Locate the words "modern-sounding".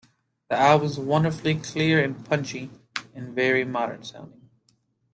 3.63-4.49